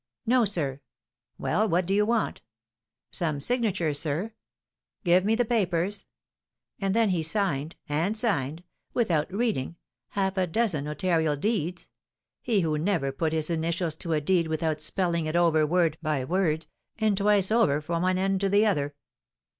'No, 0.25 0.45
sir.' 0.45 0.81
'Well, 1.37 1.69
what 1.69 1.85
do 1.85 1.93
you 1.93 2.07
want?' 2.07 2.41
'Some 3.11 3.39
signatures, 3.39 3.99
sir.' 3.99 4.33
'Give 5.03 5.23
me 5.23 5.35
the 5.35 5.45
papers!' 5.45 6.05
And 6.79 6.95
then 6.95 7.09
he 7.09 7.21
signed 7.21 7.75
and 7.87 8.17
signed 8.17 8.63
without 8.95 9.31
reading 9.31 9.75
half 10.07 10.37
a 10.37 10.47
dozen 10.47 10.85
notarial 10.85 11.35
deeds; 11.35 11.87
he 12.41 12.61
who 12.61 12.79
never 12.79 13.11
put 13.11 13.31
his 13.31 13.51
initials 13.51 13.93
to 13.97 14.13
a 14.13 14.21
deed 14.21 14.47
without 14.47 14.81
spelling 14.81 15.27
it 15.27 15.35
over 15.35 15.67
word 15.67 15.99
by 16.01 16.25
word, 16.25 16.65
and 16.97 17.15
twice 17.15 17.51
over 17.51 17.79
from 17.79 18.01
one 18.01 18.17
end 18.17 18.41
to 18.41 18.49
the 18.49 18.65
other. 18.65 18.95